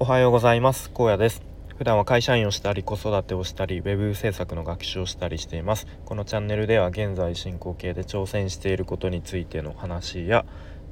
[0.00, 0.90] おはようございます。
[0.94, 1.42] 高野です。
[1.76, 5.88] 普段は会社員をしたり子育てをしたりウェブ制作の学習をしたりしています。
[6.04, 10.46] このチャンネルでは現在進行形で挑戦していることについての話や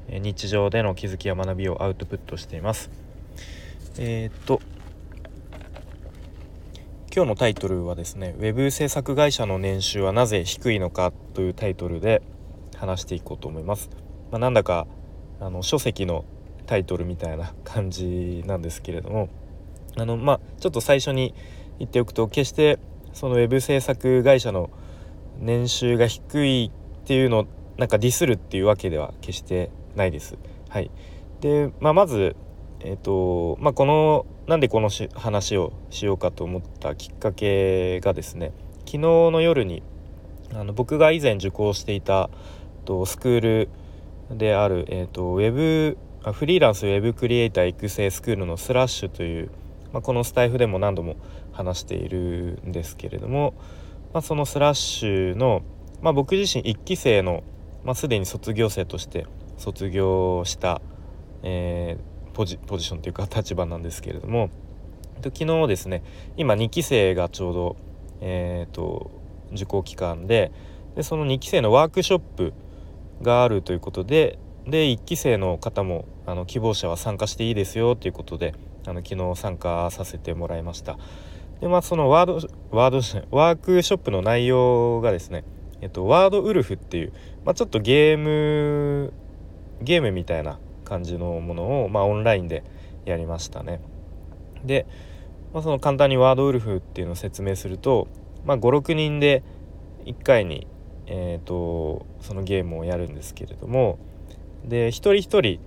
[0.08, 2.90] 日常での気づきや学びをアウトプットしています。
[3.96, 4.60] えー、っと
[7.14, 12.22] 今日のタイトルはですね web 制作会社の年収はなぜ低いのかというタイトルで
[12.74, 13.88] 話していこうと思います、
[14.32, 14.88] まあ、なんだか
[15.38, 16.24] あの書籍の
[16.66, 19.28] タイトルみたいな感じなんですけれども
[19.96, 21.34] あのまあちょっと最初に
[21.78, 22.78] 言っておくと決して
[23.12, 24.70] そのウェブ制作会社の
[25.38, 26.70] 年収が低い
[27.04, 27.46] っていうのを
[27.78, 30.38] なんかディスるっていうわけでは決してないです。
[30.68, 30.90] はい、
[31.40, 32.36] で、まあ、まず、
[32.80, 39.82] えーとまあ、このなんでこの話をしようかと思ったきっかけがですね昨日の夜に
[40.54, 42.30] あの僕が以前受講していた
[42.84, 43.68] とスクール
[44.30, 45.98] である、えーと、ウェブ
[46.32, 49.50] フリーランスウェブクリエイター育成スクールのスラッシュという、
[49.92, 51.16] まあ、このスタイフでも何度も
[51.52, 53.54] 話しているんですけれども、
[54.12, 55.62] まあ、そのスラッシュの、
[56.02, 57.44] まあ、僕自身1期生の、
[57.84, 60.82] まあ、すでに卒業生として卒業した、
[61.42, 64.50] えー、ポジポジションというか立場なんですけれども
[65.22, 66.02] 昨日ですね
[66.36, 67.76] 今2期生がちょうど、
[68.20, 69.10] えーと
[69.52, 70.50] 受講期間で
[70.94, 72.52] でその2期生のワークショップ
[73.22, 78.54] があるということでで1期生の方もあの希望者は参加していいですよということで
[78.86, 80.98] あの昨日参加させてもらいました。
[81.60, 82.34] でまあそのワード
[82.70, 85.44] ワードワークショップの内容がですね
[85.80, 87.12] えっとワードウルフっていう、
[87.44, 89.12] まあ、ちょっとゲーム
[89.82, 92.64] ゲームみたいな感じのものを、まあ、オンラインで
[93.04, 93.80] やりましたね。
[94.64, 94.86] で、
[95.52, 98.08] まあ、その簡単にワードウルフっていうのを説明すると、
[98.44, 99.42] まあ、56人で
[100.06, 100.66] 1回に
[101.06, 103.98] えーと、そのゲームをやるんですけれども
[104.66, 105.60] で一人一人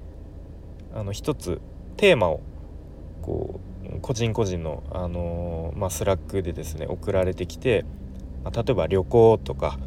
[0.94, 1.62] あの一つ
[1.98, 2.42] テーマを
[3.22, 7.86] こう個人個人の、あのー、まあ、スラックでですね送られてきて、
[8.44, 9.80] まあ、例えば旅行とか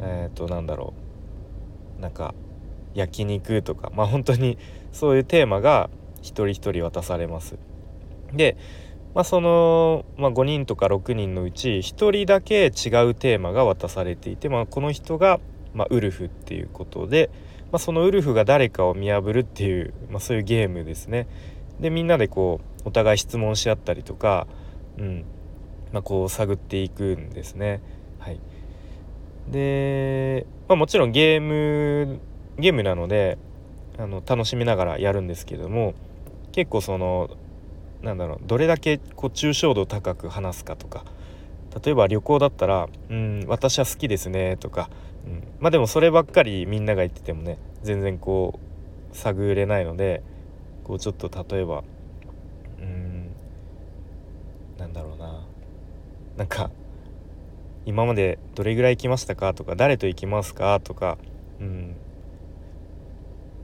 [0.00, 0.94] えっ、ー、となんだろ
[1.98, 2.34] うなんか
[2.94, 4.58] 焼肉とかまあ本当に
[4.92, 5.90] そういうテーマが
[6.20, 7.56] 一人一人渡されます。
[8.32, 8.56] で
[9.14, 12.68] まあ、その、まあ、5人とか6人のうち1人だけ違
[13.08, 15.38] うテーマが渡されていて、まあ、この人が、
[15.72, 17.30] まあ、ウルフっていうことで、
[17.74, 21.26] まあ、そのウルフが誰かを見破るっていう、まあ、そういうゲームですね。
[21.80, 24.46] でみんなでこうお互い質問し合ったりとか、
[24.96, 25.24] うん
[25.92, 27.82] まあ、こう探っていくんですね。
[28.20, 28.38] はい、
[29.50, 32.20] で、まあ、もちろんゲーム
[32.60, 33.38] ゲームなので
[33.98, 35.94] あの楽しみながらやるんですけども
[36.52, 37.28] 結構その
[38.02, 41.04] なんだろうどれだけこう抽象度高く話すかとか
[41.84, 44.90] 例えば旅行だったら「うん私は好きですね」とか、
[45.26, 48.58] うん、まあでもそればっかりみんなが言っててもね全然こ
[49.12, 50.22] う探れないので
[50.84, 51.84] こうちょっと例えば
[52.80, 53.30] うん
[54.78, 55.46] なんだろうな。
[56.36, 56.70] なんか
[57.86, 59.54] 今までどれぐらい行きましたか？
[59.54, 60.80] とか誰と行きますか？
[60.80, 61.18] とか
[61.60, 61.96] うん。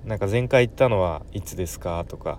[0.04, 2.04] なんか前回行ったのはいつですか？
[2.06, 2.38] とか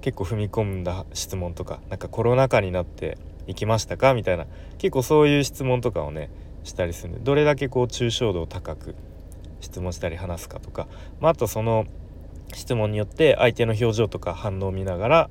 [0.00, 4.14] 結構踏み込んだ質問とかなんかコロナ禍になって行きましたか？
[4.14, 4.46] みたいな
[4.78, 6.28] 結構そういう質問とかをね
[6.66, 7.12] したりする。
[7.12, 8.94] んでどれだけこう抽象度を高く
[9.60, 10.88] 質問したり話すかとか、
[11.20, 11.86] まあ、あとその
[12.54, 15.30] 質問によって相手の表情とか反応を見ながら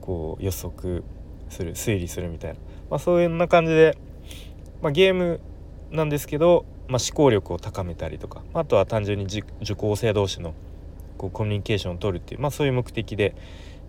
[0.00, 1.02] こう予測
[1.48, 2.58] する推理するみたいな、
[2.90, 3.96] まあ、そういうな感じで、
[4.82, 5.40] まあ、ゲーム
[5.90, 8.42] なんですけど、ま、思考力を高めたりとか。
[8.52, 10.54] まあとは単純に受講生同士の
[11.16, 13.34] こうコミュニケーションを取るっていう、まあ、そういう目的で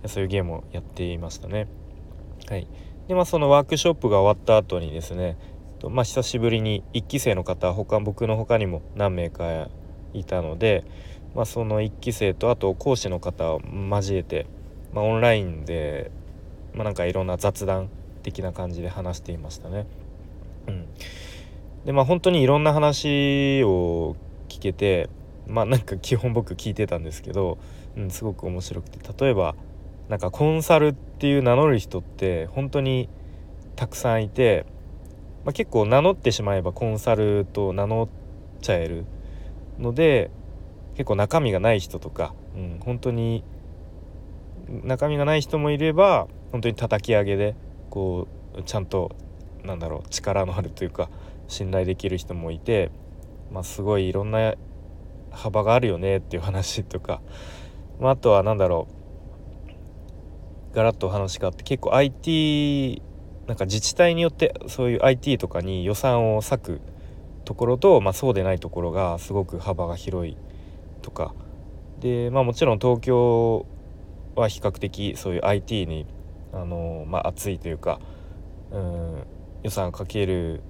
[0.05, 1.67] そういうゲームをやっていましたね。
[2.47, 2.67] はい、
[3.07, 5.37] でまあそのワークショップが終わった後にですね
[5.89, 9.69] まあ、久しぶりに1期生の方他僕の他にも何名か
[10.13, 10.83] いたので、
[11.35, 14.47] まあ、その1期生とあと講師の方を交えて、
[14.93, 16.11] まあ、オンラインで、
[16.73, 17.89] まあ、なんかいろんな雑談
[18.23, 19.85] 的な感じで話していましたね。
[20.67, 20.87] うん、
[21.85, 24.15] でまあ本当にいろんな話を
[24.49, 25.09] 聞けて
[25.47, 27.59] まあなんか基本僕聞いてたんですけど、
[27.95, 29.55] うん、すごく面白くて例えば
[30.09, 33.09] なんかコンサルっていう名乗る人って本当に
[33.75, 34.65] たくさんいて、
[35.45, 39.05] まあ、結構名乗ってしまえばコンサルと名乗っちゃえる
[39.79, 40.31] ので
[40.95, 43.43] 結構中身がない人とか、うん、本当に
[44.83, 47.55] 中身がない人もいれば本当に叩き上げで
[47.91, 48.27] こ
[48.57, 49.15] うちゃんと
[49.63, 51.09] なんだろう力のあるというか
[51.47, 52.89] 信頼できる人もいて、
[53.51, 54.55] まあ、すごいいろんな
[55.31, 57.21] 幅があるよねっていう話とか、
[57.99, 58.87] まあ、あとは何だろ
[60.71, 63.01] うガラッとお話があって結構 IT
[63.47, 66.81] なんか自治体によってそういう IT とかに予算を割く
[67.45, 70.37] ところと、まあ、そうでないところがすごく幅が広い
[71.01, 71.33] とか。
[71.99, 73.65] で、まあ、もちろん東京
[74.35, 76.05] は比較的そういう IT に
[76.53, 77.99] あの、まあ、熱いというか
[78.71, 79.23] うん
[79.63, 80.61] 予算をかける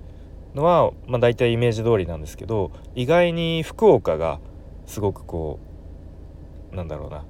[0.54, 4.40] のは、まあ、大体イメージ通りなんですけど意外に福岡が
[4.86, 5.60] すごくこ
[6.72, 7.24] うなんだろうな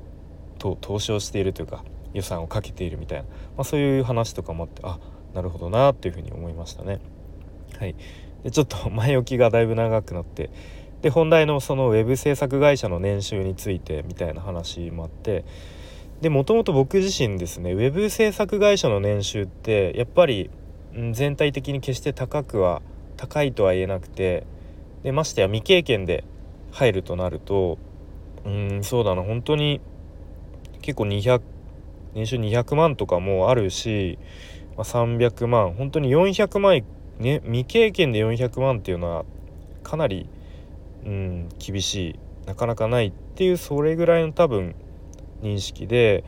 [0.59, 1.83] 投資をしているというか
[2.13, 5.00] 予算をかけているみたいな、まあ、そういう話とかもあってあ
[5.35, 6.99] なるほどなっていうふうに思いましたね。
[7.77, 7.95] はい、
[8.43, 10.49] でちょっと 前置きがだいぶ長くなって
[11.01, 15.43] で本題のそのウェブ制作会社の年収についてみたいな話もあって
[16.21, 20.49] でもともと僕自身ですねウェブ制作会社の年収ってやっぱり
[21.11, 22.81] 全体的に決して高くは
[23.17, 24.45] 高いとは言えなくて
[25.03, 26.23] でましてや未経験で
[26.71, 27.77] 入るとなると
[28.45, 29.81] うんそうだな本当に
[30.81, 31.41] 結構200
[32.15, 34.17] 年収200万とかもあるし、
[34.77, 35.74] まあ、300万。
[35.74, 36.83] 本当に400万
[37.19, 39.25] ね未経験で400万っていうのは
[39.83, 40.27] かなり
[41.06, 42.19] うん厳しい。
[42.45, 44.75] なかなかないっていうそれぐらいの多分
[45.42, 46.24] 認識で。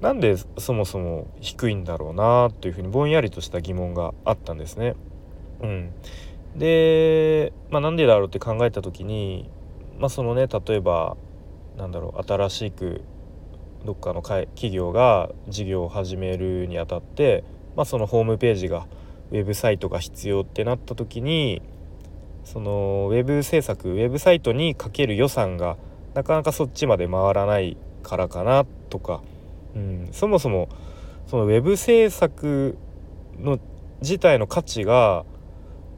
[0.00, 4.94] なんでそもそも低いんだろうなというふうにぼんやりとした疑問があったんですね。
[5.62, 5.90] うん、
[6.56, 9.50] で、まあ、なんでだろうって考えた時に、
[9.98, 11.18] まあ、そのね例えば
[11.76, 13.02] なんだろう新しく
[13.84, 17.44] どっかの企業が事業を始めるにあたって、
[17.80, 18.86] まあ、そのホームページが
[19.30, 21.62] ウェブサイトが必要ってなった時に
[22.44, 25.78] そのウェブ制作ウェブサイトにかける予算が
[26.12, 29.22] なかなかそっちまで回らないからかなとか、
[29.74, 30.68] うん、そもそも
[31.26, 32.76] そのウェブ制作
[33.38, 33.58] の
[34.02, 35.24] 自体の価値が、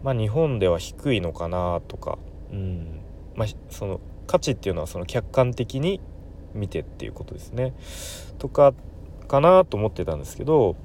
[0.04, 2.16] まあ、日本では低いのかなとか、
[2.52, 3.00] うん。
[3.34, 6.00] まあ、その価値っていうのはその客観的に
[6.54, 7.74] 見てっていうことですね。
[8.38, 8.72] とか
[9.26, 10.76] かなと思ってたんですけど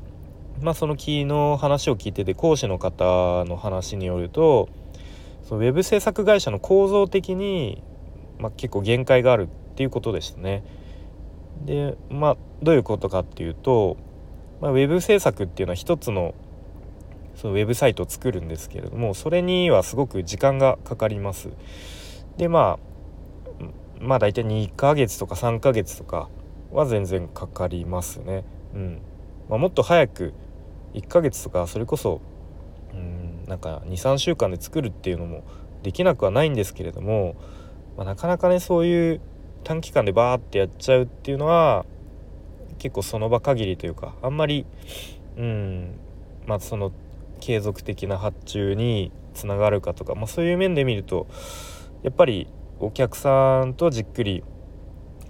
[0.62, 4.70] まあその木の話を聞いてて講師の方の話によると
[5.44, 7.84] そのウェブ制作会社の構造的に、
[8.40, 10.64] まあ、結構限界があるっていうことでしたね。
[11.66, 13.98] でまあどういうことかっていうと、
[14.62, 16.34] まあ、ウェブ制作っていうのは一つの
[17.36, 21.50] そのウェブサイトを作るんですけれどもそれにはすごく時間がかかります。
[22.38, 23.64] でまあ
[24.00, 26.30] まあ大体2ヶ月とか3ヶ月とか
[26.72, 28.44] は全然かかりますね。
[28.74, 29.02] うん
[29.50, 30.34] まあ、もっと早く
[30.98, 32.22] 1ヶ月とかそれこそ
[32.94, 35.44] うんなんか23週間で作るっていうのも
[35.84, 37.36] できなくはないんですけれども、
[37.96, 39.22] まあ、なかなかねそういう
[39.64, 41.86] 短期間でバーってやっちゃうっていうのは
[42.80, 44.66] 結構その場限りというかあんまり
[45.38, 46.00] うん
[46.46, 46.92] まあその
[47.40, 51.28] 継続的な発注につながるかとか、まあ、そういう面で見ると
[52.04, 52.48] やっぱり
[52.80, 54.44] お客さんとじっくり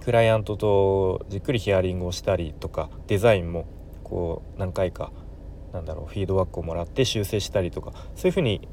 [0.00, 3.66] クライアントとじっくりヒアリングをしたりとかデザインも
[4.04, 5.12] こう何回か
[5.72, 8.66] なんだろうフィードバックをもらって修正したりとかそういうふうに、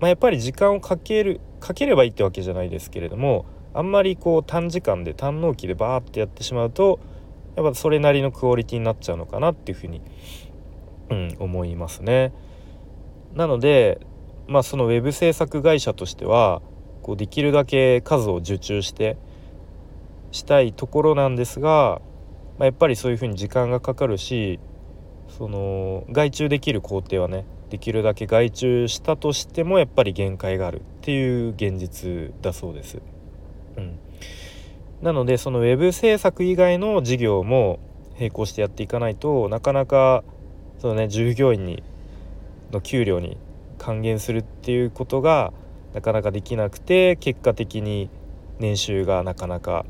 [0.00, 6.98] まあ、やっぱり時間をかけるかければいいってわけじゃないですけれどもあんまりこう短時間で短納期でバーってやってしまうと
[7.56, 10.00] やっぱそれなりのクオリティになっちゃうのかなっていうふうに、
[11.10, 12.32] うん、思いますね。
[13.34, 14.00] なので
[14.48, 16.62] まあそのウェブ制作会社としては
[17.02, 19.16] こうできるだけ数を受注して
[20.32, 22.00] したいところなんですが、
[22.58, 24.58] まあ、やっぱりそういうふうに時間がかかるし
[25.36, 33.00] その外注できる工程はねできるだけ外注したとしてもやっぱり限界があるっていう現実だそうです。
[33.76, 33.98] うん、
[35.02, 37.78] なのでそのウェブ制作以外の事業も
[38.18, 40.24] 並行してやっていかないとなかなか
[40.78, 41.82] その、ね、従業員に
[42.72, 43.36] の給料に
[43.78, 45.52] 還元するっていうことが
[45.94, 48.10] なかなかできなくて結果的に
[48.58, 49.86] 年収がなかなか、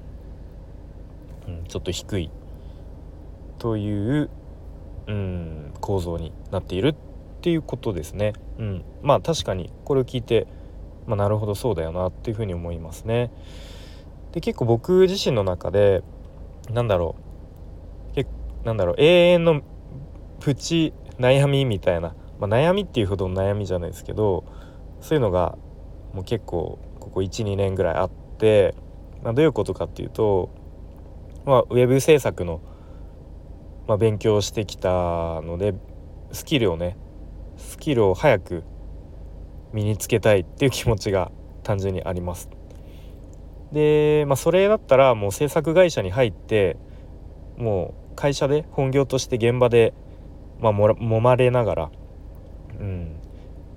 [1.49, 2.31] うん、ちょっと低い
[3.59, 4.31] という、
[5.11, 6.95] うん、構造になっているっ
[7.41, 8.33] ていうことですね。
[8.59, 10.47] うん、まあ確かにこれを聞いて、
[11.07, 13.33] まあ、なるほどそうだよなっていうふうに思いますね。
[14.31, 16.05] で結構僕自身の中で
[16.73, 17.17] なんだろ
[18.13, 18.27] うけ
[18.65, 19.63] なんだろう永遠の
[20.39, 24.45] プチ悩みみたいな、まあ、悩みっていうほどの悩みじゃないですけど
[25.01, 25.59] そういうのが
[26.13, 28.77] もう結構ここ12年ぐらいあって、
[29.25, 30.51] まあ、どういうことかっていうと、
[31.45, 32.61] まあ、ウェブ制作の、
[33.91, 34.89] まあ、勉強してきた
[35.43, 35.75] ので
[36.31, 36.97] スキルをね
[37.57, 38.63] スキルを早く
[39.73, 41.33] 身につけたいっていう気持ちが
[41.65, 42.49] 単純にあります。
[43.73, 46.77] で、まあ、それだったらもう制作会社に入って
[47.57, 49.93] もう会社で本業として現場で、
[50.61, 51.91] まあ、も揉まれながら、
[52.79, 53.17] うん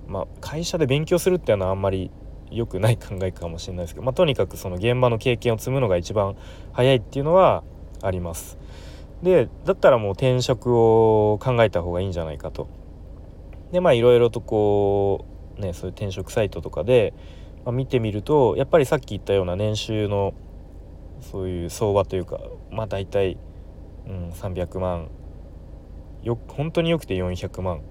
[0.06, 2.12] まあ、会社で勉強するっていうのはあんまり
[2.52, 6.36] 良くない考えかもしれないですけど、まあ、とにかくその現場の経験を積むのが一番
[6.72, 7.64] 早いっていうのは
[8.00, 8.58] あります。
[9.22, 12.68] でだったらもう転職を考えた方がいいんじゃないかと。
[13.72, 15.24] でまあいろいろとこ
[15.58, 17.14] うねそういう転職サイトとかで、
[17.64, 20.34] まあ、見てみるとやっぱりさっき言ったような年収の
[21.20, 22.38] そういう相場というか
[22.70, 23.38] まあ大体
[24.06, 25.08] うん、300万
[26.22, 27.82] よ本当によくて400万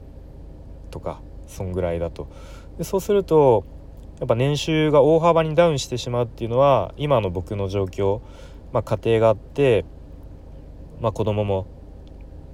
[0.91, 2.31] とかそんぐらいだと
[2.77, 3.65] でそうすると
[4.19, 8.21] やっぱ年収が大幅にダウンしてしまうっていうのは今の僕の状況、
[8.71, 9.85] まあ、家庭があって、
[11.03, 11.67] まあ、子供も、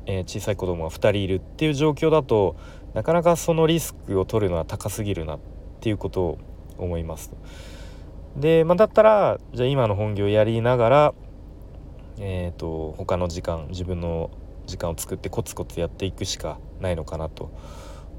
[0.07, 2.55] えー、小さい子供が2人いるっていう状況だと
[2.95, 5.39] なかなかそのリスクを取るのは高すぎるなっ
[5.81, 6.37] ていうことを
[6.79, 7.31] 思います。
[8.35, 11.13] で、まあ、だったらじゃあ今の本業やりながら、
[12.17, 14.31] えーと、他の時間自分の
[14.65, 17.51] 時間を作ってコツコツやっていくしかないのかなと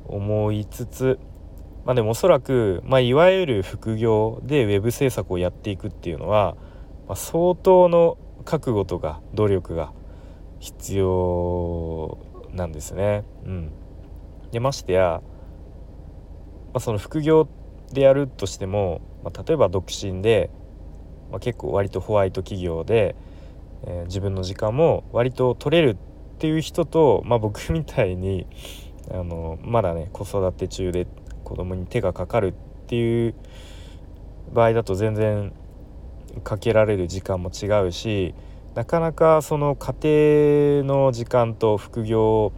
[0.07, 1.19] 思いつつ
[1.85, 6.57] まあでもおそらく、まあ、いわゆる副業でウェブ制作をやっていくっていうのは、
[7.09, 9.93] まあ、相当の覚悟とか努力が
[10.61, 12.19] 必要
[12.53, 13.25] なんですね。
[13.45, 13.73] うん、
[14.53, 15.23] でましてや、
[16.73, 17.49] まあ、その副業
[17.93, 20.51] でやるとしても、まあ、例えば独身で、
[21.31, 23.17] まあ、結構割とホワイト企業で、
[23.87, 25.97] えー、自分の時間も割と取れるっ
[26.39, 28.47] ていう人と、まあ、僕みたいに
[29.11, 31.07] あのまだね子育て中で
[31.43, 32.53] 子供に手がかかるっ
[32.87, 33.35] ていう
[34.53, 35.53] 場合だと全然
[36.45, 38.35] かけられる時間も違うし
[38.75, 42.53] なかなかその家庭の時間と副業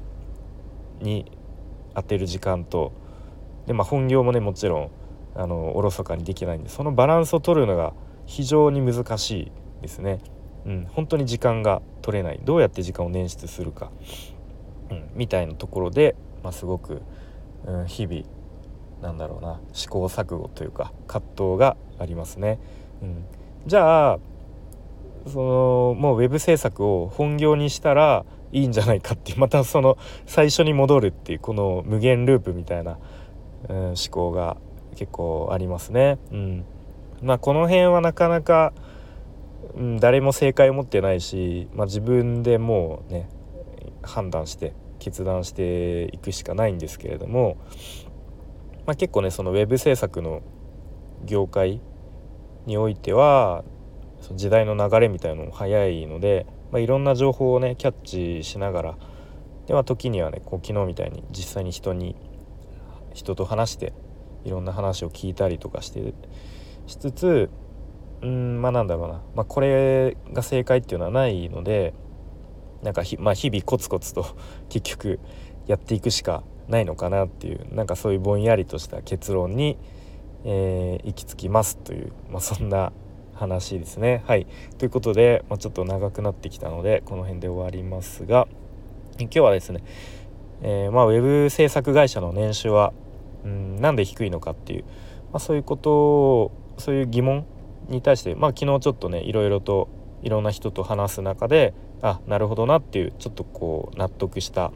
[1.01, 1.31] に
[1.95, 2.93] 当てる時間と
[3.67, 4.91] で、まあ、本業もねもちろん
[5.35, 7.95] あのおろそかにできないんでそのバランスを取るのが
[8.27, 10.21] 非常に難しいですね。
[10.65, 13.91] うん、本当に時間が取れないどうやって時間を捻出するか、
[14.91, 16.15] うん、みたいなところで、
[16.45, 17.03] まあ、すごく、
[17.67, 18.23] うん、日々
[19.03, 22.61] なんだろうな試行錯誤というか葛藤がありますね。
[23.03, 23.25] うん、
[23.67, 24.19] じゃあ
[25.27, 32.99] そのもうウェブ制作を本業にしたらいいんじゃないかってまたその最初に戻るっていうこの無限ループみたいな、
[33.69, 34.57] うん、思考が
[34.97, 36.19] 結構ありますね。
[36.33, 36.65] うん、
[37.23, 38.73] まあこの辺はなかなか、
[39.75, 43.29] うん、誰も正解を持ってないし、まあ、自分でもうね
[44.03, 47.57] 判断して決断していくしかないんですけれども、
[48.87, 50.43] まあ、結構ねそのウェブ制作の
[51.25, 51.81] 業界
[52.67, 53.65] においては
[54.33, 58.99] その時代の流れみたいのも早いので、まあ、いろんな情報をねキャッチしながら
[59.67, 62.17] では時にはねこう昨日みたいに実際に人に
[63.15, 63.93] 人と話して
[64.45, 66.15] いろんな話を聞いたりとかして
[66.87, 67.51] しつつ
[68.23, 71.95] うんまあなんだろうな、まあ、これが正解っていうのはないので
[72.83, 74.27] なんかまあ、日々コツコツと
[74.69, 75.21] 結局
[75.69, 79.79] やっていくしかないのかなっていうなんかそういうぼんやりとした結論に、
[80.45, 82.93] えー、行き着きますという、まあ、そんな
[83.35, 84.23] 話ですね。
[84.27, 84.47] はい
[84.79, 88.47] ということで、まあ、ちょっと長くなってきたのでこの辺で終わりますが
[89.19, 89.83] 今日はですね、
[90.63, 92.93] えー、まあ、ウェブ制作会社の年収は
[93.45, 94.91] うんなんで低いのかっていう、ま
[95.35, 97.47] あ、そういうことをそういう疑問
[97.89, 99.89] に対して、まあ、昨日ちょっとねいろいろと
[100.23, 104.73] いろんな人と話す中であなるほどなっていうちょっとこう納得した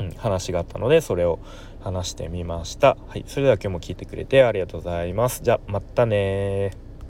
[0.00, 1.38] うん、話があったのでそれを
[1.80, 2.96] 話してみました。
[3.08, 5.42] はい、それでは今日も聞いてくれてありがとうございます。
[5.42, 6.70] じゃあまたね